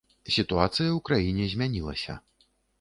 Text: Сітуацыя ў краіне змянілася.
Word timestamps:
Сітуацыя 0.35 0.87
ў 0.93 0.97
краіне 1.11 1.51
змянілася. 1.53 2.19